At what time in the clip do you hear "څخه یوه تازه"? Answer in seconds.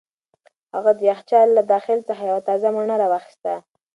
2.09-2.67